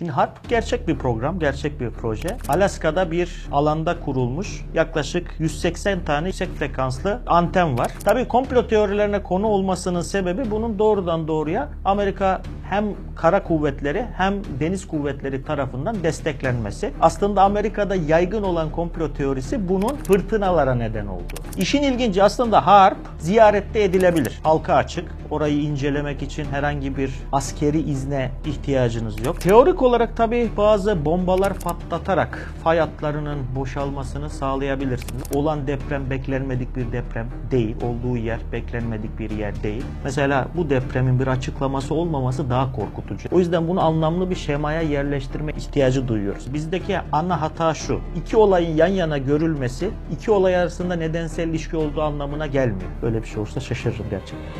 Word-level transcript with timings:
Şimdi 0.00 0.12
HARP 0.12 0.48
gerçek 0.48 0.88
bir 0.88 0.98
program, 0.98 1.38
gerçek 1.38 1.80
bir 1.80 1.90
proje. 1.90 2.36
Alaska'da 2.48 3.10
bir 3.10 3.46
alanda 3.52 4.00
kurulmuş 4.00 4.64
yaklaşık 4.74 5.34
180 5.38 6.04
tane 6.04 6.26
yüksek 6.26 6.48
frekanslı 6.48 7.20
anten 7.26 7.78
var. 7.78 7.90
Tabii 8.04 8.28
komplo 8.28 8.66
teorilerine 8.66 9.22
konu 9.22 9.46
olmasının 9.46 10.00
sebebi 10.00 10.50
bunun 10.50 10.78
doğrudan 10.78 11.28
doğruya 11.28 11.68
Amerika 11.84 12.42
hem 12.70 12.84
kara 13.16 13.42
kuvvetleri 13.42 14.06
hem 14.16 14.34
deniz 14.60 14.88
kuvvetleri 14.88 15.44
tarafından 15.44 16.02
desteklenmesi. 16.02 16.90
Aslında 17.00 17.42
Amerika'da 17.42 17.94
yaygın 17.94 18.42
olan 18.42 18.70
komplo 18.70 19.12
teorisi 19.12 19.68
bunun 19.68 19.96
fırtınalara 19.96 20.74
neden 20.74 21.06
oldu. 21.06 21.34
İşin 21.56 21.82
ilginci 21.82 22.22
aslında 22.22 22.66
HARP 22.66 22.98
ziyarette 23.18 23.84
edilebilir. 23.84 24.40
Halka 24.42 24.74
açık. 24.74 25.20
Orayı 25.30 25.62
incelemek 25.62 26.22
için 26.22 26.44
herhangi 26.44 26.96
bir 26.96 27.14
askeri 27.32 27.80
izne 27.80 28.30
ihtiyacınız 28.46 29.26
yok. 29.26 29.40
Teorik 29.40 29.82
olarak 29.82 30.16
tabii 30.16 30.50
bazı 30.56 31.04
bombalar 31.04 31.54
patlatarak 31.54 32.52
fay 32.64 32.78
hatlarının 32.78 33.38
boşalmasını 33.56 34.30
sağlayabilirsiniz. 34.30 35.22
Olan 35.34 35.66
deprem 35.66 36.10
beklenmedik 36.10 36.76
bir 36.76 36.92
deprem 36.92 37.26
değil. 37.50 37.76
Olduğu 37.82 38.16
yer 38.16 38.38
beklenmedik 38.52 39.18
bir 39.18 39.30
yer 39.30 39.62
değil. 39.62 39.84
Mesela 40.04 40.48
bu 40.56 40.70
depremin 40.70 41.20
bir 41.20 41.26
açıklaması 41.26 41.94
olmaması 41.94 42.50
daha 42.50 42.59
korkutucu. 42.72 43.28
O 43.32 43.38
yüzden 43.38 43.68
bunu 43.68 43.80
anlamlı 43.80 44.30
bir 44.30 44.34
şemaya 44.34 44.80
yerleştirme 44.80 45.52
ihtiyacı 45.52 46.08
duyuyoruz. 46.08 46.54
Bizdeki 46.54 46.98
ana 47.12 47.40
hata 47.40 47.74
şu. 47.74 48.00
İki 48.16 48.36
olayın 48.36 48.76
yan 48.76 48.86
yana 48.86 49.18
görülmesi 49.18 49.90
iki 50.12 50.30
olay 50.30 50.56
arasında 50.56 50.94
nedensel 50.94 51.48
ilişki 51.48 51.76
olduğu 51.76 52.02
anlamına 52.02 52.46
gelmiyor. 52.46 52.90
Böyle 53.02 53.22
bir 53.22 53.26
şey 53.26 53.38
olursa 53.38 53.60
şaşırırım 53.60 54.06
gerçekten. 54.10 54.50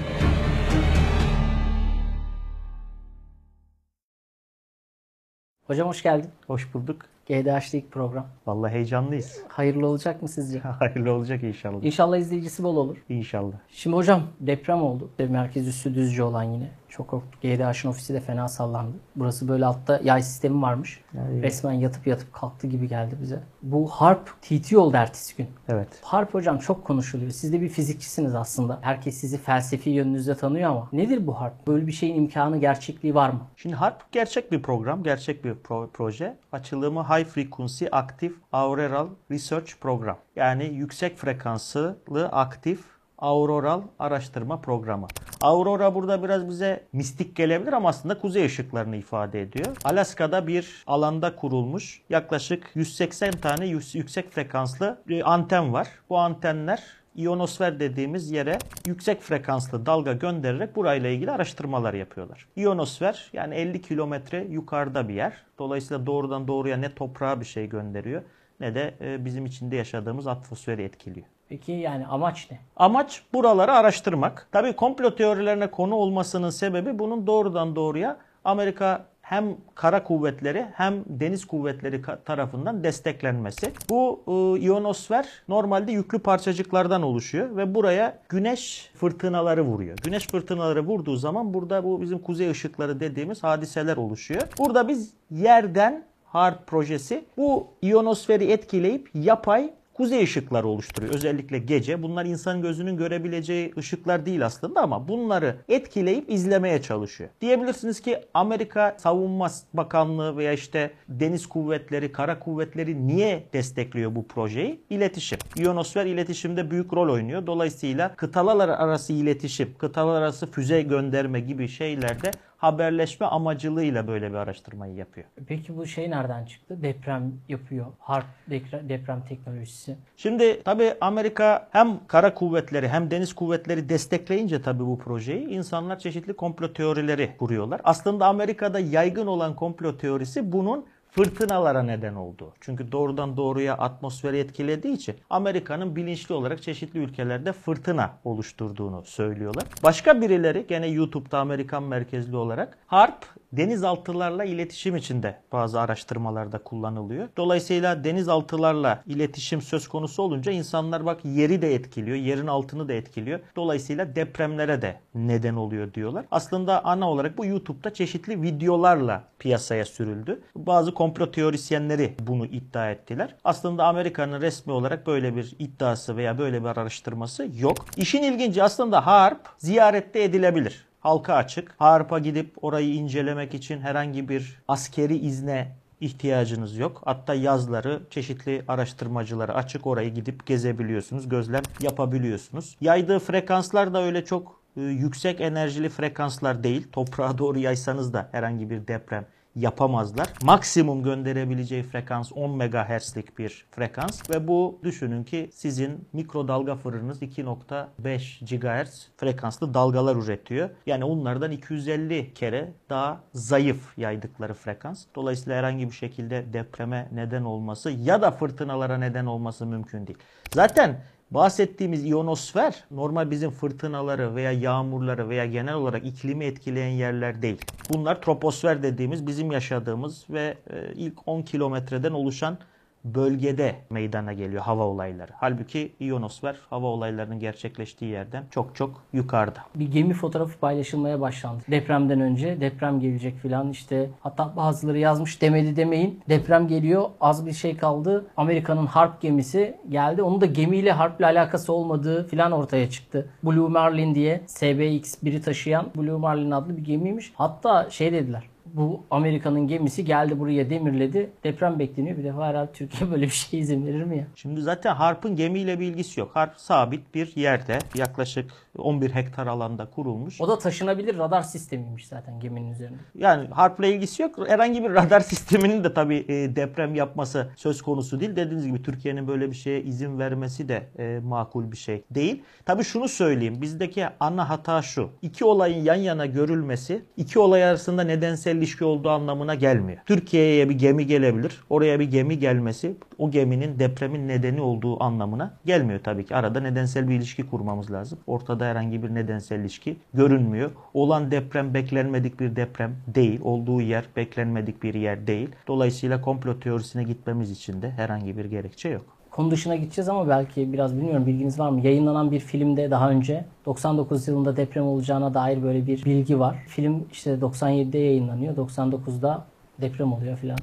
Hocam 5.67 5.89
hoş 5.89 6.03
geldin. 6.03 6.31
Hoş 6.47 6.75
bulduk. 6.75 6.97
GDH'de 7.27 7.79
ilk 7.79 7.91
program. 7.93 8.27
Vallahi 8.47 8.73
heyecanlıyız. 8.73 9.39
Hayırlı 9.49 9.87
olacak 9.87 10.23
mı 10.23 10.29
sizce? 10.29 10.59
Hayırlı 10.79 11.13
olacak 11.13 11.43
inşallah. 11.43 11.83
İnşallah 11.85 12.17
izleyicisi 12.19 12.63
bol 12.65 12.77
olur. 12.77 12.97
İnşallah. 13.09 13.53
Şimdi 13.69 13.97
hocam 13.97 14.23
deprem 14.41 14.83
oldu. 14.83 15.11
Merkez 15.29 15.69
üssü 15.69 15.95
düzce 15.95 16.23
olan 16.23 16.43
yine. 16.43 16.71
Çok 16.89 17.09
korktuk. 17.09 17.43
GDH'ın 17.43 17.89
ofisi 17.91 18.15
de 18.15 18.21
fena 18.21 18.49
sallandı. 18.49 18.97
Burası 19.17 19.49
böyle 19.49 19.67
altta 19.67 20.01
yay 20.05 20.23
sistemi 20.23 20.63
varmış. 20.63 21.01
Yani- 21.15 21.43
Resmen 21.43 21.73
yatıp 21.73 22.07
yatıp 22.07 22.33
kalktı 22.33 22.67
gibi 22.67 22.89
geldi 22.89 23.15
bize. 23.23 23.41
Bu 23.63 23.89
harp 23.89 24.31
TT 24.43 24.73
oldu 24.77 24.97
ertesi 24.97 25.37
gün. 25.37 25.47
Evet. 25.69 25.89
Harp 26.03 26.35
hocam 26.35 26.59
çok 26.59 26.85
konuşuluyor. 26.85 27.31
Siz 27.31 27.53
de 27.53 27.61
bir 27.61 27.69
fizikçisiniz 27.69 28.35
aslında. 28.35 28.79
Herkes 28.83 29.15
sizi 29.17 29.39
felsefi 29.39 29.91
yönünüzde 29.91 30.35
tanıyor 30.35 30.71
ama 30.71 30.89
nedir 30.93 31.27
bu 31.27 31.41
harp? 31.41 31.67
Böyle 31.67 31.87
bir 31.87 31.93
şeyin 31.93 32.15
imkanı, 32.15 32.59
gerçekliği 32.61 33.15
var 33.15 33.31
mı? 33.31 33.41
Şimdi 33.57 33.75
HARP 33.77 34.13
gerçek 34.13 34.53
bir 34.53 34.63
program, 34.63 35.03
gerçek 35.03 35.45
bir 35.45 35.53
pro- 35.55 35.89
proje. 35.93 36.37
Açılımı 36.53 37.01
High 37.21 37.29
Frequency 37.29 37.85
Active 37.93 38.35
Auroral 38.53 39.09
Research 39.31 39.73
Program. 39.81 40.19
Yani 40.37 40.65
yüksek 40.65 41.19
frekanslı 41.19 41.99
aktif 42.33 42.81
auroral 43.19 43.83
araştırma 43.99 44.61
programı. 44.61 45.07
Aurora 45.41 45.95
burada 45.95 46.23
biraz 46.23 46.49
bize 46.49 46.85
mistik 46.93 47.37
gelebilir 47.37 47.73
ama 47.73 47.89
aslında 47.89 48.19
kuzey 48.19 48.45
ışıklarını 48.47 48.97
ifade 48.97 49.43
ediyor. 49.43 49.77
Alaska'da 49.85 50.47
bir 50.47 50.85
alanda 50.87 51.37
kurulmuş 51.37 52.03
yaklaşık 52.11 52.71
180 52.75 53.31
tane 53.31 53.67
yü- 53.67 53.99
yüksek 53.99 54.31
frekanslı 54.33 55.03
anten 55.25 55.73
var. 55.73 55.89
Bu 56.09 56.19
antenler 56.19 56.83
iyonosfer 57.15 57.81
dediğimiz 57.81 58.31
yere 58.31 58.59
yüksek 58.87 59.21
frekanslı 59.21 59.87
dalga 59.87 60.13
göndererek 60.13 60.77
burayla 60.77 61.11
ilgili 61.11 61.31
araştırmalar 61.31 61.95
yapıyorlar. 61.95 62.47
İyonosfer 62.57 63.31
yani 63.33 63.55
50 63.55 63.83
kilometre 63.83 64.45
yukarıda 64.51 65.09
bir 65.09 65.15
yer. 65.15 65.33
Dolayısıyla 65.59 66.07
doğrudan 66.07 66.49
doğruya 66.49 66.77
ne 66.77 66.95
toprağa 66.95 67.41
bir 67.41 67.47
şey 67.47 67.69
gönderiyor 67.69 68.23
ne 68.61 68.75
de 68.75 68.95
e, 69.01 69.25
bizim 69.25 69.47
içinde 69.47 69.77
yaşadığımız 69.77 70.27
atmosferi 70.27 70.83
etkiliyor. 70.83 71.27
Peki 71.49 71.73
yani 71.73 72.07
amaç 72.07 72.51
ne? 72.51 72.59
Amaç 72.77 73.23
buraları 73.33 73.73
araştırmak. 73.73 74.49
Tabii 74.53 74.73
komplo 74.73 75.15
teorilerine 75.15 75.71
konu 75.71 75.95
olmasının 75.95 76.51
sebebi 76.51 76.99
bunun 76.99 77.27
doğrudan 77.27 77.77
doğruya 77.77 78.17
Amerika 78.45 79.07
hem 79.31 79.57
kara 79.75 80.05
kuvvetleri 80.05 80.67
hem 80.75 81.05
deniz 81.07 81.45
kuvvetleri 81.45 82.03
tarafından 82.25 82.85
desteklenmesi. 82.85 83.73
Bu 83.91 84.23
e, 84.27 84.61
iyonosfer 84.61 85.29
normalde 85.49 85.93
yüklü 85.93 86.19
parçacıklardan 86.19 87.03
oluşuyor 87.03 87.57
ve 87.57 87.75
buraya 87.75 88.19
güneş 88.29 88.91
fırtınaları 88.95 89.63
vuruyor. 89.63 89.99
Güneş 90.03 90.27
fırtınaları 90.27 90.81
vurduğu 90.81 91.17
zaman 91.17 91.55
burada 91.55 91.85
bu 91.85 92.01
bizim 92.01 92.19
kuzey 92.19 92.51
ışıkları 92.51 93.01
dediğimiz 93.01 93.43
hadiseler 93.43 93.97
oluşuyor. 93.97 94.43
Burada 94.59 94.89
biz 94.89 95.13
yerden 95.31 96.05
HARP 96.25 96.67
projesi 96.67 97.25
bu 97.37 97.67
iyonosferi 97.83 98.53
etkileyip 98.53 99.11
yapay 99.15 99.71
kuzey 100.01 100.23
ışıkları 100.23 100.69
oluşturuyor. 100.69 101.15
Özellikle 101.15 101.59
gece. 101.59 102.03
Bunlar 102.03 102.25
insan 102.25 102.63
gözünün 102.63 102.97
görebileceği 102.97 103.73
ışıklar 103.79 104.27
değil 104.27 104.47
aslında 104.47 104.81
ama 104.81 105.09
bunları 105.09 105.57
etkileyip 105.69 106.31
izlemeye 106.31 106.83
çalışıyor. 106.83 107.31
Diyebilirsiniz 107.41 108.01
ki 108.01 108.21
Amerika 108.35 108.97
Savunma 108.99 109.51
Bakanlığı 109.75 110.37
veya 110.37 110.53
işte 110.53 110.91
deniz 111.09 111.47
kuvvetleri, 111.47 112.13
kara 112.13 112.39
kuvvetleri 112.39 113.07
niye 113.07 113.45
destekliyor 113.53 114.15
bu 114.15 114.29
projeyi? 114.29 114.81
İletişim. 114.91 115.39
İyonosfer 115.57 116.07
iletişimde 116.07 116.71
büyük 116.71 116.93
rol 116.93 117.13
oynuyor. 117.13 117.47
Dolayısıyla 117.47 118.15
kıtalar 118.17 118.69
arası 118.69 119.13
iletişim, 119.13 119.75
kıtalar 119.79 120.23
arası 120.23 120.51
füze 120.51 120.83
gönderme 120.83 121.41
gibi 121.41 121.69
şeylerde 121.69 122.31
haberleşme 122.61 123.27
amacılığıyla 123.27 124.07
böyle 124.09 124.31
bir 124.31 124.35
araştırmayı 124.35 124.95
yapıyor. 124.95 125.27
Peki 125.47 125.77
bu 125.77 125.87
şey 125.87 126.11
nereden 126.11 126.45
çıktı? 126.45 126.83
Deprem 126.83 127.33
yapıyor. 127.49 127.87
Harp 127.99 128.27
deprem, 128.51 128.89
deprem 128.89 129.23
teknolojisi. 129.29 129.97
Şimdi 130.17 130.63
tabii 130.63 130.95
Amerika 131.01 131.69
hem 131.71 132.07
kara 132.07 132.35
kuvvetleri 132.35 132.89
hem 132.89 133.11
deniz 133.11 133.33
kuvvetleri 133.33 133.89
destekleyince 133.89 134.63
tabii 134.63 134.87
bu 134.87 134.99
projeyi 134.99 135.49
insanlar 135.49 135.99
çeşitli 135.99 136.33
komplo 136.33 136.73
teorileri 136.73 137.31
kuruyorlar. 137.39 137.81
Aslında 137.85 138.27
Amerika'da 138.27 138.81
yaygın 138.81 139.27
olan 139.27 139.57
komplo 139.57 139.99
teorisi 139.99 140.53
bunun 140.53 140.87
fırtınalara 141.11 141.83
neden 141.83 142.15
oldu. 142.15 142.53
Çünkü 142.61 142.93
doğrudan 142.93 143.37
doğruya 143.37 143.75
atmosferi 143.75 144.39
etkilediği 144.39 144.95
için 144.95 145.17
Amerika'nın 145.31 145.97
bilinçli 145.97 146.35
olarak 146.35 146.63
çeşitli 146.63 146.99
ülkelerde 146.99 147.53
fırtına 147.53 148.19
oluşturduğunu 148.25 149.03
söylüyorlar. 149.05 149.65
Başka 149.83 150.21
birileri 150.21 150.67
gene 150.69 150.87
YouTube'da 150.87 151.39
Amerikan 151.39 151.83
merkezli 151.83 152.37
olarak 152.37 152.79
HARP 152.87 153.27
denizaltılarla 153.53 154.45
iletişim 154.45 154.97
içinde 154.97 155.37
bazı 155.53 155.81
araştırmalarda 155.81 156.59
kullanılıyor. 156.59 157.29
Dolayısıyla 157.37 158.05
denizaltılarla 158.05 159.03
iletişim 159.07 159.63
söz 159.63 159.89
konusu 159.89 160.23
olunca 160.23 160.53
insanlar 160.53 161.07
bak 161.07 161.25
yeri 161.25 161.63
de 161.63 161.75
etkiliyor, 161.75 162.17
yerin 162.17 162.47
altını 162.47 162.89
da 162.89 162.93
etkiliyor. 162.93 163.41
Dolayısıyla 163.57 164.17
depremlere 164.17 164.83
de 164.83 165.01
neden 165.15 165.55
oluyor 165.55 165.95
diyorlar. 165.95 166.25
Aslında 166.31 166.85
ana 166.85 167.11
olarak 167.11 167.39
bu 167.39 167.47
YouTube'da 167.47 167.95
çeşitli 167.95 168.43
videolarla 168.43 169.25
piyasaya 169.39 169.85
sürüldü. 169.85 170.41
Bazı 170.57 170.95
komplo 170.95 171.31
teorisyenleri 171.31 172.15
bunu 172.21 172.47
iddia 172.47 172.91
ettiler. 172.91 173.35
Aslında 173.45 173.85
Amerika'nın 173.85 174.41
resmi 174.41 174.73
olarak 174.73 175.07
böyle 175.07 175.37
bir 175.37 175.57
iddiası 175.59 176.17
veya 176.17 176.39
böyle 176.39 176.61
bir 176.61 176.69
araştırması 176.69 177.49
yok. 177.59 177.77
İşin 177.97 178.23
ilginci 178.23 178.63
aslında 178.63 179.07
HARP 179.07 179.41
ziyarette 179.59 180.23
edilebilir 180.23 180.90
halka 181.01 181.35
açık. 181.35 181.75
Harp'a 181.79 182.19
gidip 182.19 182.65
orayı 182.65 182.95
incelemek 182.95 183.55
için 183.55 183.81
herhangi 183.81 184.29
bir 184.29 184.63
askeri 184.69 185.17
izne 185.17 185.77
ihtiyacınız 186.01 186.77
yok. 186.77 187.03
Hatta 187.05 187.35
yazları 187.35 188.03
çeşitli 188.11 188.63
araştırmacılara 188.69 189.55
açık 189.55 189.87
orayı 189.87 190.15
gidip 190.15 190.47
gezebiliyorsunuz, 190.47 191.29
gözlem 191.29 191.63
yapabiliyorsunuz. 191.81 192.77
Yaydığı 192.81 193.19
frekanslar 193.19 193.95
da 193.95 194.03
öyle 194.03 194.25
çok 194.25 194.61
e, 194.77 194.81
yüksek 194.81 195.41
enerjili 195.41 195.89
frekanslar 195.89 196.65
değil. 196.65 196.87
Toprağa 196.93 197.39
doğru 197.39 197.59
yaysanız 197.59 198.13
da 198.13 198.29
herhangi 198.33 198.71
bir 198.71 198.87
deprem 198.87 199.27
yapamazlar. 199.57 200.29
Maksimum 200.43 201.03
gönderebileceği 201.03 201.83
frekans 201.83 202.33
10 202.35 202.51
MHz'lik 202.51 203.39
bir 203.39 203.67
frekans 203.71 204.31
ve 204.31 204.49
bu 204.49 204.79
düşünün 204.83 205.25
ki 205.25 205.51
sizin 205.53 206.09
mikrodalga 206.13 206.77
fırınınız 206.77 207.23
2.5 207.23 208.85
GHz 208.85 209.09
frekanslı 209.17 209.75
dalgalar 209.75 210.17
üretiyor. 210.17 210.71
Yani 210.87 211.05
onlardan 211.05 211.51
250 211.51 212.35
kere 212.35 212.73
daha 212.91 213.21
zayıf 213.35 213.99
yaydıkları 213.99 214.55
frekans. 214.55 215.05
Dolayısıyla 215.15 215.59
herhangi 215.59 215.87
bir 215.87 215.95
şekilde 215.95 216.53
depreme 216.53 217.09
neden 217.13 217.45
olması 217.45 217.91
ya 217.91 218.23
da 218.23 218.31
fırtınalara 218.31 218.99
neden 218.99 219.27
olması 219.27 219.67
mümkün 219.67 220.07
değil. 220.07 220.19
Zaten 220.55 221.01
Bahsettiğimiz 221.31 222.05
iyonosfer 222.05 222.85
normal 222.91 223.31
bizim 223.31 223.51
fırtınaları 223.51 224.35
veya 224.35 224.53
yağmurları 224.53 225.29
veya 225.29 225.47
genel 225.47 225.75
olarak 225.75 226.07
iklimi 226.07 226.45
etkileyen 226.45 226.91
yerler 226.91 227.43
değil. 227.43 227.59
Bunlar 227.91 228.23
troposfer 228.23 228.83
dediğimiz 228.83 229.27
bizim 229.27 229.53
yaşadığımız 229.53 230.25
ve 230.31 230.55
e, 230.71 230.93
ilk 230.95 231.29
10 231.29 231.43
kilometreden 231.43 232.13
oluşan 232.13 232.59
bölgede 233.05 233.77
meydana 233.91 234.33
geliyor 234.33 234.63
hava 234.63 234.85
olayları. 234.85 235.33
Halbuki 235.37 235.93
iyonosfer 236.01 236.57
hava 236.71 236.87
olaylarının 236.87 237.39
gerçekleştiği 237.39 238.11
yerden 238.11 238.45
çok 238.51 238.77
çok 238.77 239.03
yukarıda. 239.13 239.61
Bir 239.75 239.93
gemi 239.93 240.15
fotoğrafı 240.15 240.59
paylaşılmaya 240.59 241.21
başlandı. 241.21 241.63
Depremden 241.71 242.21
önce 242.21 242.61
deprem 242.61 243.01
gelecek 243.01 243.39
filan 243.39 243.71
işte 243.71 244.11
hatta 244.21 244.57
bazıları 244.57 244.99
yazmış 244.99 245.43
demedi 245.43 245.77
demeyin. 245.77 246.21
Deprem 246.29 246.69
geliyor 246.69 247.11
az 247.21 247.47
bir 247.47 247.53
şey 247.53 247.77
kaldı. 247.77 248.27
Amerika'nın 248.37 248.87
harp 248.87 249.21
gemisi 249.21 249.77
geldi. 249.89 250.23
Onun 250.23 250.41
da 250.41 250.47
gemiyle 250.47 250.93
harple 250.93 251.27
alakası 251.27 251.73
olmadığı 251.73 252.29
filan 252.29 252.53
ortaya 252.53 252.91
çıktı. 252.91 253.29
Blue 253.43 253.69
Marlin 253.69 254.15
diye 254.15 254.41
SBX-1'i 254.47 255.43
taşıyan 255.43 255.87
Blue 255.97 256.17
Marlin 256.17 256.51
adlı 256.51 256.77
bir 256.77 256.85
gemiymiş. 256.85 257.33
Hatta 257.35 257.91
şey 257.91 258.13
dediler 258.13 258.50
bu 258.75 259.05
Amerika'nın 259.11 259.69
gemisi 259.69 260.05
geldi 260.05 260.39
buraya 260.39 260.71
demirledi. 260.71 261.31
Deprem 261.45 261.79
bekleniyor. 261.79 262.19
Bir 262.19 262.25
defa 262.25 262.47
herhalde 262.47 262.73
Türkiye 262.73 263.11
böyle 263.11 263.23
bir 263.23 263.31
şey 263.31 263.61
izin 263.61 263.87
verir 263.87 264.05
mi 264.05 264.19
ya? 264.19 264.27
Şimdi 264.35 264.63
zaten 264.63 264.95
Harp'ın 264.95 265.37
gemiyle 265.37 265.81
bir 265.81 265.87
ilgisi 265.87 266.21
yok. 266.21 266.31
Harp 266.35 266.57
sabit 266.57 267.15
bir 267.15 267.37
yerde 267.37 267.79
yaklaşık 267.95 268.51
11 268.79 269.11
hektar 269.11 269.47
alanda 269.47 269.87
kurulmuş. 269.91 270.41
O 270.41 270.49
da 270.49 270.59
taşınabilir 270.59 271.19
radar 271.19 271.43
sistemiymiş 271.43 272.07
zaten 272.07 272.41
geminin 272.41 272.73
üzerinde. 272.73 272.99
Yani 273.15 273.49
Harp'la 273.49 273.87
ilgisi 273.87 274.23
yok. 274.23 274.49
Herhangi 274.49 274.85
bir 274.85 274.91
radar 274.91 275.21
sisteminin 275.31 275.85
de 275.85 275.95
tabii 275.95 276.25
e, 276.29 276.57
deprem 276.57 276.95
yapması 276.95 277.49
söz 277.57 277.83
konusu 277.83 278.21
değil. 278.21 278.37
Dediğiniz 278.37 278.67
gibi 278.67 278.83
Türkiye'nin 278.83 279.29
böyle 279.29 279.51
bir 279.51 279.57
şeye 279.57 279.83
izin 279.83 280.19
vermesi 280.19 280.69
de 280.69 280.89
e, 280.99 281.21
makul 281.25 281.73
bir 281.73 281.77
şey 281.77 282.03
değil. 282.11 282.43
Tabii 282.65 282.85
şunu 282.85 283.09
söyleyeyim. 283.09 283.63
Bizdeki 283.63 284.07
ana 284.21 284.49
hata 284.49 284.83
şu. 284.83 285.11
İki 285.23 285.45
olayın 285.45 285.85
yan 285.85 285.95
yana 285.95 286.27
görülmesi 286.27 287.03
iki 287.17 287.39
olay 287.39 287.65
arasında 287.65 288.03
nedensel 288.03 288.60
ilişki 288.61 288.85
olduğu 288.85 289.11
anlamına 289.11 289.55
gelmiyor. 289.55 289.99
Türkiye'ye 290.07 290.69
bir 290.69 290.75
gemi 290.75 291.07
gelebilir. 291.07 291.61
Oraya 291.71 292.01
bir 292.01 292.11
gemi 292.11 292.39
gelmesi 292.39 292.95
o 293.19 293.31
geminin 293.31 293.79
depremin 293.79 294.29
nedeni 294.29 294.61
olduğu 294.61 295.03
anlamına 295.03 295.55
gelmiyor 295.65 296.01
tabii 296.05 296.25
ki. 296.25 296.37
Arada 296.37 296.61
nedensel 296.61 297.09
bir 297.09 297.15
ilişki 297.15 297.47
kurmamız 297.47 297.91
lazım. 297.91 298.19
Ortada 298.27 298.65
herhangi 298.65 299.03
bir 299.03 299.15
nedensel 299.15 299.61
ilişki 299.61 299.97
görünmüyor. 300.15 300.71
Olan 300.95 301.31
deprem 301.31 301.75
beklenmedik 301.75 302.41
bir 302.41 302.57
deprem 302.57 302.97
değil. 303.07 303.41
Olduğu 303.43 303.81
yer 303.81 304.05
beklenmedik 304.17 304.83
bir 304.83 304.95
yer 304.95 305.27
değil. 305.27 305.49
Dolayısıyla 305.67 306.21
komplo 306.21 306.61
teorisine 306.61 307.05
gitmemiz 307.05 307.51
için 307.51 307.83
de 307.83 307.91
herhangi 307.91 308.39
bir 308.39 308.45
gerekçe 308.45 308.89
yok. 308.89 309.20
Konu 309.31 309.51
dışına 309.51 309.77
gideceğiz 309.77 310.09
ama 310.09 310.29
belki 310.29 310.73
biraz 310.73 310.97
bilmiyorum 310.97 311.27
bilginiz 311.27 311.59
var 311.59 311.71
mı? 311.71 311.81
Yayınlanan 311.81 312.31
bir 312.31 312.41
filmde 312.41 312.91
daha 312.91 313.11
önce 313.11 313.45
99 313.67 314.29
yılında 314.29 314.57
deprem 314.57 314.87
olacağına 314.87 315.35
dair 315.35 315.63
böyle 315.63 315.87
bir 315.87 316.05
bilgi 316.05 316.41
var. 316.41 316.57
Film 316.69 317.05
işte 317.13 317.31
97'de 317.31 317.99
yayınlanıyor. 317.99 318.57
99'da 318.57 319.45
deprem 319.81 320.13
oluyor 320.13 320.37
filan. 320.37 320.59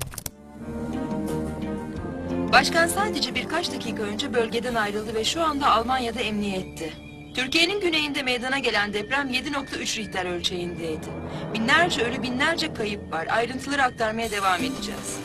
Başkan 2.53 2.87
sadece 2.87 3.35
birkaç 3.35 3.73
dakika 3.73 4.03
önce 4.03 4.33
bölgeden 4.33 4.75
ayrıldı 4.75 5.13
ve 5.15 5.23
şu 5.23 5.43
anda 5.43 5.71
Almanya'da 5.71 6.19
emniyette. 6.19 6.89
Türkiye'nin 7.35 7.81
güneyinde 7.81 8.23
meydana 8.23 8.59
gelen 8.59 8.93
deprem 8.93 9.29
7.3 9.29 9.99
Richter 9.99 10.25
ölçeğindeydi. 10.25 11.07
Binlerce 11.53 12.03
ölü 12.03 12.23
binlerce 12.23 12.73
kayıp 12.73 13.13
var. 13.13 13.27
Ayrıntıları 13.31 13.83
aktarmaya 13.83 14.31
devam 14.31 14.59
edeceğiz. 14.59 15.19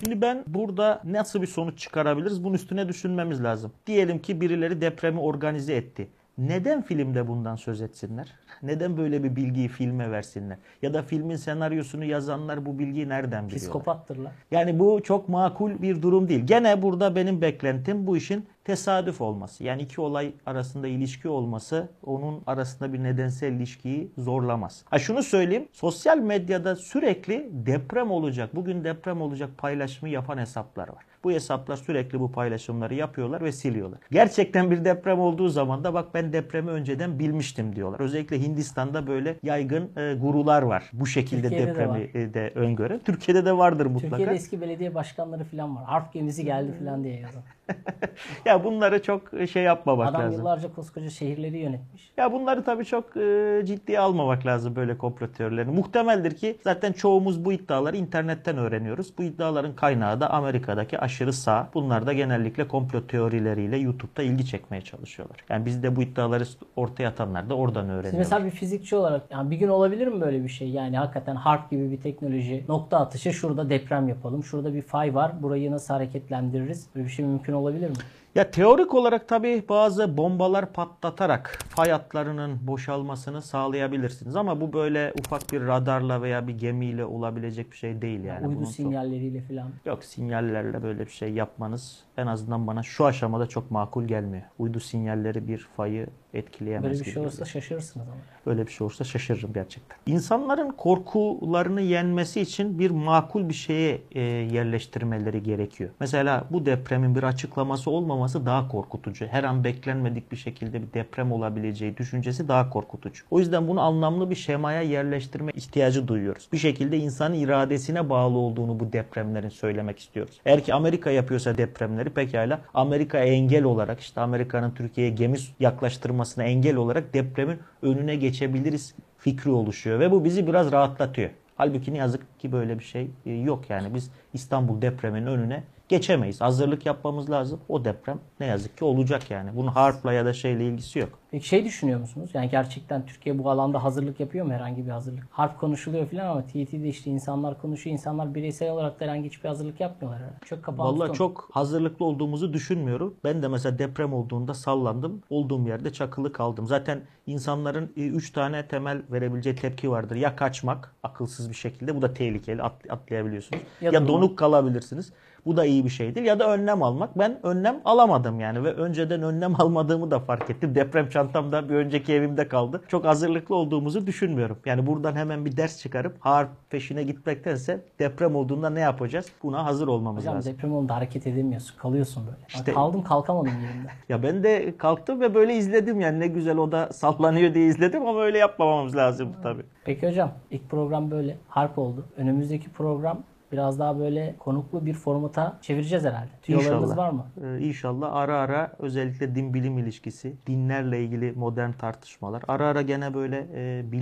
Şimdi 0.00 0.20
ben 0.20 0.44
burada 0.46 1.00
nasıl 1.04 1.42
bir 1.42 1.46
sonuç 1.46 1.78
çıkarabiliriz? 1.78 2.44
Bunun 2.44 2.54
üstüne 2.54 2.88
düşünmemiz 2.88 3.44
lazım. 3.44 3.72
Diyelim 3.86 4.18
ki 4.18 4.40
birileri 4.40 4.80
depremi 4.80 5.20
organize 5.20 5.74
etti. 5.74 6.08
Neden 6.38 6.82
filmde 6.82 7.28
bundan 7.28 7.56
söz 7.56 7.82
etsinler? 7.82 8.34
Neden 8.62 8.96
böyle 8.96 9.24
bir 9.24 9.36
bilgiyi 9.36 9.68
filme 9.68 10.10
versinler? 10.10 10.58
Ya 10.82 10.94
da 10.94 11.02
filmin 11.02 11.36
senaryosunu 11.36 12.04
yazanlar 12.04 12.66
bu 12.66 12.78
bilgiyi 12.78 13.08
nereden 13.08 13.44
biliyorlar? 13.44 13.56
Psikopattırlar. 13.56 14.32
Yani 14.50 14.78
bu 14.78 15.00
çok 15.02 15.28
makul 15.28 15.82
bir 15.82 16.02
durum 16.02 16.28
değil. 16.28 16.46
Gene 16.46 16.82
burada 16.82 17.16
benim 17.16 17.40
beklentim 17.40 18.06
bu 18.06 18.16
işin 18.16 18.46
tesadüf 18.70 19.20
olması. 19.20 19.64
Yani 19.64 19.82
iki 19.82 20.00
olay 20.00 20.32
arasında 20.46 20.88
ilişki 20.88 21.28
olması 21.28 21.88
onun 22.04 22.42
arasında 22.46 22.92
bir 22.92 23.02
nedensel 23.02 23.52
ilişkiyi 23.52 24.12
zorlamaz. 24.18 24.84
Ha 24.90 24.98
şunu 24.98 25.22
söyleyeyim. 25.22 25.68
Sosyal 25.72 26.18
medyada 26.18 26.76
sürekli 26.76 27.48
deprem 27.52 28.10
olacak, 28.10 28.56
bugün 28.56 28.84
deprem 28.84 29.20
olacak 29.22 29.50
paylaşımı 29.58 30.08
yapan 30.08 30.38
hesaplar 30.38 30.88
var. 30.88 31.04
Bu 31.24 31.32
hesaplar 31.32 31.76
sürekli 31.76 32.20
bu 32.20 32.32
paylaşımları 32.32 32.94
yapıyorlar 32.94 33.44
ve 33.44 33.52
siliyorlar. 33.52 33.98
Gerçekten 34.10 34.70
bir 34.70 34.84
deprem 34.84 35.20
olduğu 35.20 35.48
zaman 35.48 35.84
da 35.84 35.94
bak 35.94 36.14
ben 36.14 36.32
depremi 36.32 36.70
önceden 36.70 37.18
bilmiştim 37.18 37.76
diyorlar. 37.76 38.00
Özellikle 38.00 38.42
Hindistan'da 38.42 39.06
böyle 39.06 39.36
yaygın 39.42 39.90
e, 39.96 40.14
gurular 40.14 40.62
var. 40.62 40.90
Bu 40.92 41.06
şekilde 41.06 41.42
Türkiye'de 41.42 41.66
de 41.66 41.70
depremi 41.70 41.92
var. 41.92 41.98
e, 41.98 42.34
de 42.34 42.52
öngören. 42.54 43.00
Türkiye'de 43.04 43.44
de 43.44 43.56
vardır 43.56 43.86
mutlaka. 43.86 44.16
Türkiye'de 44.16 44.34
eski 44.34 44.60
belediye 44.60 44.94
başkanları 44.94 45.44
filan 45.44 45.76
var. 45.76 45.84
Harp 45.84 46.12
gemisi 46.12 46.44
geldi 46.44 46.72
filan 46.78 47.04
diye 47.04 47.20
yazan. 47.20 47.42
Ya 48.44 48.64
bunları 48.64 49.02
çok 49.02 49.22
şey 49.52 49.62
yapmamak 49.62 50.08
Adam 50.08 50.22
lazım. 50.22 50.38
yıllarca 50.38 50.74
koskoca 50.74 51.10
şehirleri 51.10 51.58
yönetmiş. 51.58 52.12
Ya 52.16 52.32
bunları 52.32 52.64
tabii 52.64 52.84
çok 52.84 53.16
e, 53.16 53.62
ciddiye 53.64 54.00
almamak 54.00 54.46
lazım 54.46 54.76
böyle 54.76 54.98
komplo 54.98 55.26
teorilerini. 55.32 55.72
Muhtemeldir 55.74 56.36
ki 56.36 56.56
zaten 56.64 56.92
çoğumuz 56.92 57.44
bu 57.44 57.52
iddiaları 57.52 57.96
internetten 57.96 58.58
öğreniyoruz. 58.58 59.18
Bu 59.18 59.22
iddiaların 59.22 59.74
kaynağı 59.76 60.20
da 60.20 60.30
Amerika'daki 60.30 60.98
aşırı 60.98 61.32
sağ. 61.32 61.68
Bunlar 61.74 62.06
da 62.06 62.12
genellikle 62.12 62.68
komplo 62.68 63.06
teorileriyle 63.06 63.76
YouTube'da 63.76 64.22
ilgi 64.22 64.46
çekmeye 64.46 64.80
çalışıyorlar. 64.82 65.36
Yani 65.48 65.66
biz 65.66 65.82
de 65.82 65.96
bu 65.96 66.02
iddiaları 66.02 66.44
ortaya 66.76 67.08
atanlar 67.08 67.50
da 67.50 67.54
oradan 67.54 67.82
Siz 67.82 67.90
öğreniyorlar. 67.90 68.18
mesela 68.18 68.44
bir 68.44 68.50
fizikçi 68.50 68.96
olarak 68.96 69.22
yani 69.30 69.50
bir 69.50 69.56
gün 69.56 69.68
olabilir 69.68 70.06
mi 70.06 70.20
böyle 70.20 70.44
bir 70.44 70.48
şey? 70.48 70.68
Yani 70.70 70.98
hakikaten 70.98 71.34
harp 71.36 71.70
gibi 71.70 71.90
bir 71.90 72.00
teknoloji 72.00 72.64
nokta 72.68 72.98
atışı 72.98 73.32
şurada 73.32 73.70
deprem 73.70 74.08
yapalım. 74.08 74.44
Şurada 74.44 74.74
bir 74.74 74.82
fay 74.82 75.14
var. 75.14 75.32
Burayı 75.42 75.70
nasıl 75.72 75.94
hareketlendiririz? 75.94 76.86
Böyle 76.94 77.06
bir 77.06 77.10
şey 77.12 77.24
mümkün 77.24 77.52
olabilir 77.60 77.88
mi? 77.88 77.96
Ya 78.34 78.50
teorik 78.50 78.94
olarak 78.94 79.28
tabii 79.28 79.64
bazı 79.68 80.16
bombalar 80.16 80.72
patlatarak 80.72 81.58
fay 81.68 81.90
hatlarının 81.90 82.58
boşalmasını 82.66 83.42
sağlayabilirsiniz. 83.42 84.36
Ama 84.36 84.60
bu 84.60 84.72
böyle 84.72 85.12
ufak 85.20 85.52
bir 85.52 85.66
radarla 85.66 86.22
veya 86.22 86.48
bir 86.48 86.58
gemiyle 86.58 87.04
olabilecek 87.04 87.72
bir 87.72 87.76
şey 87.76 88.02
değil 88.02 88.24
yani. 88.24 88.46
Uydu 88.46 88.56
Bunun 88.56 88.64
sinyalleriyle 88.70 89.40
filan. 89.40 89.70
Yok 89.86 90.04
sinyallerle 90.04 90.82
böyle 90.82 91.06
bir 91.06 91.10
şey 91.10 91.32
yapmanız 91.32 92.04
en 92.16 92.26
azından 92.26 92.66
bana 92.66 92.82
şu 92.82 93.04
aşamada 93.06 93.46
çok 93.46 93.70
makul 93.70 94.04
gelmiyor. 94.04 94.42
Uydu 94.58 94.80
sinyalleri 94.80 95.48
bir 95.48 95.58
fayı 95.76 96.06
etkileyemez. 96.34 96.84
Böyle 96.84 96.94
bir 96.94 97.04
gibi 97.04 97.14
şey 97.14 97.22
olursa 97.22 97.36
geliyor. 97.36 97.46
şaşırırsınız 97.46 98.06
ama. 98.08 98.16
Böyle 98.46 98.66
bir 98.66 98.72
şey 98.72 98.84
olursa 98.84 99.04
şaşırırım 99.04 99.52
gerçekten. 99.52 99.98
İnsanların 100.06 100.70
korkularını 100.70 101.80
yenmesi 101.80 102.40
için 102.40 102.78
bir 102.78 102.90
makul 102.90 103.48
bir 103.48 103.54
şeye 103.54 104.02
e, 104.12 104.20
yerleştirmeleri 104.20 105.42
gerekiyor. 105.42 105.90
Mesela 106.00 106.44
bu 106.50 106.66
depremin 106.66 107.14
bir 107.14 107.22
açıklaması 107.22 107.90
olmaması 107.90 108.19
daha 108.20 108.68
korkutucu. 108.68 109.26
Her 109.26 109.44
an 109.44 109.64
beklenmedik 109.64 110.32
bir 110.32 110.36
şekilde 110.36 110.82
bir 110.82 110.92
deprem 110.92 111.32
olabileceği 111.32 111.96
düşüncesi 111.96 112.48
daha 112.48 112.70
korkutucu. 112.70 113.24
O 113.30 113.38
yüzden 113.38 113.68
bunu 113.68 113.80
anlamlı 113.80 114.30
bir 114.30 114.34
şemaya 114.34 114.82
yerleştirme 114.82 115.52
ihtiyacı 115.54 116.08
duyuyoruz. 116.08 116.48
Bir 116.52 116.58
şekilde 116.58 116.98
insanın 116.98 117.34
iradesine 117.34 118.10
bağlı 118.10 118.38
olduğunu 118.38 118.80
bu 118.80 118.92
depremlerin 118.92 119.48
söylemek 119.48 119.98
istiyoruz. 119.98 120.40
Eğer 120.46 120.64
ki 120.64 120.74
Amerika 120.74 121.10
yapıyorsa 121.10 121.58
depremleri 121.58 122.10
pekala 122.10 122.60
Amerika'ya 122.74 123.24
engel 123.24 123.64
olarak 123.64 124.00
işte 124.00 124.20
Amerika'nın 124.20 124.70
Türkiye'ye 124.70 125.12
gemi 125.12 125.36
yaklaştırmasına 125.60 126.44
engel 126.44 126.76
olarak 126.76 127.14
depremin 127.14 127.58
önüne 127.82 128.16
geçebiliriz 128.16 128.94
fikri 129.18 129.50
oluşuyor 129.50 130.00
ve 130.00 130.10
bu 130.10 130.24
bizi 130.24 130.46
biraz 130.46 130.72
rahatlatıyor. 130.72 131.30
Halbuki 131.56 131.94
ne 131.94 131.98
yazık 131.98 132.40
ki 132.40 132.52
böyle 132.52 132.78
bir 132.78 132.84
şey 132.84 133.10
e, 133.26 133.32
yok 133.32 133.70
yani 133.70 133.94
biz 133.94 134.10
İstanbul 134.34 134.82
depreminin 134.82 135.26
önüne 135.26 135.62
geçemeyiz. 135.94 136.40
Hazırlık 136.40 136.86
yapmamız 136.86 137.30
lazım. 137.30 137.60
O 137.68 137.84
deprem 137.84 138.18
ne 138.40 138.46
yazık 138.46 138.78
ki 138.78 138.84
olacak 138.84 139.30
yani. 139.30 139.50
Bunun 139.56 139.68
harpla 139.68 140.12
ya 140.12 140.24
da 140.24 140.32
şeyle 140.32 140.66
ilgisi 140.66 140.98
yok. 140.98 141.08
Peki 141.30 141.48
şey 141.48 141.64
düşünüyor 141.64 142.00
musunuz? 142.00 142.30
Yani 142.34 142.48
gerçekten 142.50 143.06
Türkiye 143.06 143.38
bu 143.38 143.50
alanda 143.50 143.84
hazırlık 143.84 144.20
yapıyor 144.20 144.46
mu 144.46 144.52
herhangi 144.52 144.86
bir 144.86 144.90
hazırlık? 144.90 145.26
Harp 145.30 145.60
konuşuluyor 145.60 146.06
falan 146.06 146.26
ama 146.26 146.42
TRT'de 146.46 146.88
işte 146.88 147.10
insanlar 147.10 147.60
konuşuyor. 147.60 147.94
İnsanlar 147.94 148.34
bireysel 148.34 148.70
olarak 148.70 149.00
da 149.00 149.04
herhangi 149.04 149.28
hiçbir 149.28 149.48
hazırlık 149.48 149.80
yapmıyorlar 149.80 150.20
herhalde. 150.22 150.36
Çok 150.44 150.62
kapalı 150.62 150.86
Vallahi 150.88 151.00
tutum. 151.00 151.14
çok 151.14 151.48
hazırlıklı 151.52 152.04
olduğumuzu 152.04 152.52
düşünmüyorum. 152.52 153.14
Ben 153.24 153.42
de 153.42 153.48
mesela 153.48 153.78
deprem 153.78 154.14
olduğunda 154.14 154.54
sallandım. 154.54 155.22
Olduğum 155.30 155.66
yerde 155.68 155.92
çakılı 155.92 156.32
kaldım. 156.32 156.66
Zaten 156.66 157.00
insanların 157.26 157.92
3 157.96 158.30
tane 158.32 158.66
temel 158.68 159.02
verebileceği 159.12 159.56
tepki 159.56 159.90
vardır. 159.90 160.16
Ya 160.16 160.36
kaçmak 160.36 160.94
akılsız 161.02 161.50
bir 161.50 161.54
şekilde. 161.54 161.96
Bu 161.96 162.02
da 162.02 162.14
tehlikeli. 162.14 162.62
At- 162.62 162.90
atlayabiliyorsunuz. 162.90 163.62
Ya 163.80 163.90
Ya, 163.92 164.08
donuk 164.08 164.38
kalabilirsiniz. 164.38 165.12
Bu 165.46 165.56
da 165.56 165.64
iyi 165.64 165.84
bir 165.84 165.90
şey 165.90 166.14
değil. 166.14 166.26
Ya 166.26 166.38
da 166.38 166.52
önlem 166.52 166.82
almak. 166.82 167.18
Ben 167.18 167.38
önlem 167.42 167.80
alamadım 167.84 168.40
yani 168.40 168.64
ve 168.64 168.72
önceden 168.72 169.22
önlem 169.22 169.54
almadığımı 169.60 170.10
da 170.10 170.18
fark 170.20 170.50
ettim. 170.50 170.74
Deprem 170.74 171.08
çantam 171.08 171.52
da 171.52 171.68
bir 171.68 171.74
önceki 171.74 172.12
evimde 172.12 172.48
kaldı. 172.48 172.82
Çok 172.88 173.04
hazırlıklı 173.04 173.54
olduğumuzu 173.54 174.06
düşünmüyorum. 174.06 174.58
Yani 174.66 174.86
buradan 174.86 175.14
hemen 175.16 175.44
bir 175.44 175.56
ders 175.56 175.78
çıkarıp 175.78 176.16
harp 176.20 176.50
peşine 176.70 177.02
gitmektense 177.02 177.84
deprem 177.98 178.36
olduğunda 178.36 178.70
ne 178.70 178.80
yapacağız? 178.80 179.26
Buna 179.42 179.64
hazır 179.64 179.88
olmamız 179.88 180.22
Hocam 180.22 180.36
lazım. 180.36 180.52
deprem 180.52 180.72
oldu 180.74 180.92
hareket 180.92 181.26
edemiyorsun. 181.26 181.76
Kalıyorsun 181.78 182.26
böyle. 182.26 182.38
İşte- 182.48 182.72
kaldım 182.72 183.02
kalkamadım 183.04 183.52
yerimden. 183.66 183.90
Ya 184.08 184.22
ben 184.22 184.42
de 184.42 184.76
kalktım 184.78 185.20
ve 185.20 185.34
böyle 185.34 185.54
izledim 185.56 186.00
yani 186.00 186.20
ne 186.20 186.26
güzel 186.26 186.56
o 186.56 186.72
da 186.72 186.88
sallanıyor 186.92 187.54
diye 187.54 187.66
izledim 187.66 188.06
ama 188.06 188.20
öyle 188.22 188.38
yapmamamız 188.38 188.96
lazım 188.96 189.28
tabii. 189.42 189.62
Peki 189.84 190.08
hocam 190.08 190.32
ilk 190.50 190.70
program 190.70 191.10
böyle 191.10 191.36
harp 191.48 191.78
oldu. 191.78 192.04
Önümüzdeki 192.16 192.68
program 192.70 193.18
biraz 193.52 193.78
daha 193.78 193.98
böyle 193.98 194.34
konuklu 194.38 194.86
bir 194.86 194.94
formata 194.94 195.58
çevireceğiz 195.62 196.04
herhalde. 196.04 196.28
Tüyolarınız 196.42 196.96
var 196.96 197.10
mı? 197.10 197.26
Ee, 197.44 197.58
İnşallah 197.58 198.14
ara 198.16 198.36
ara 198.38 198.72
özellikle 198.78 199.34
din 199.34 199.54
bilim 199.54 199.78
ilişkisi, 199.78 200.36
dinlerle 200.46 201.04
ilgili 201.04 201.32
modern 201.32 201.72
tartışmalar. 201.72 202.42
Ara 202.48 202.66
ara 202.66 202.82
gene 202.82 203.14
böyle 203.14 203.46
e, 203.54 203.92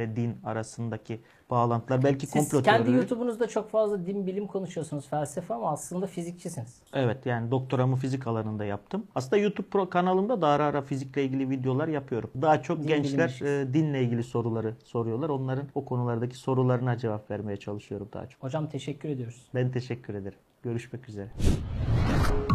bilimle 0.00 0.16
din 0.16 0.36
arasındaki 0.44 1.20
bağlantılar. 1.50 2.02
Belki 2.04 2.26
Siz 2.26 2.34
komplo 2.34 2.62
kendi 2.62 2.76
teorileri. 2.78 2.96
YouTube'unuzda 2.96 3.48
çok 3.48 3.70
fazla 3.70 4.06
din 4.06 4.26
bilim 4.26 4.46
konuşuyorsunuz, 4.46 5.08
felsefe 5.08 5.54
ama 5.54 5.72
aslında 5.72 6.06
fizikçisiniz. 6.06 6.82
Evet 6.92 7.26
yani 7.26 7.50
doktoramı 7.50 7.96
fizik 7.96 8.26
alanında 8.26 8.64
yaptım. 8.64 9.06
Aslında 9.14 9.36
YouTube 9.36 9.66
pro 9.66 9.90
kanalımda 9.90 10.40
da 10.40 10.48
ara 10.48 10.64
ara 10.64 10.82
fizikle 10.82 11.24
ilgili 11.24 11.50
videolar 11.50 11.88
yapıyorum. 11.88 12.30
Daha 12.42 12.62
çok 12.62 12.78
Din 12.78 12.86
gençler 12.86 13.40
e, 13.42 13.74
dinle 13.74 14.02
ilgili 14.02 14.24
soruları 14.24 14.74
soruyorlar. 14.84 15.28
Onların 15.28 15.66
o 15.74 15.84
konulardaki 15.84 16.36
sorularına 16.36 16.98
cevap 16.98 17.30
vermeye 17.30 17.56
çalışıyorum 17.56 18.08
daha 18.12 18.26
çok. 18.26 18.42
Hocam 18.42 18.68
teşekkür 18.68 19.08
ediyoruz. 19.08 19.42
Ben 19.54 19.72
teşekkür 19.72 20.14
ederim. 20.14 20.38
Görüşmek 20.62 21.08
üzere. 21.08 21.28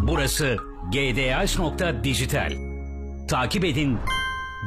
Burası 0.08 0.56
gdh.dijital. 0.92 2.51
Takip 3.27 3.65
edin. 3.65 3.98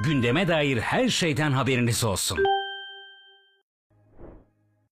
Gündeme 0.04 0.48
dair 0.48 0.78
her 0.78 1.08
şeyden 1.08 1.52
haberiniz 1.52 2.04
olsun. 2.04 2.38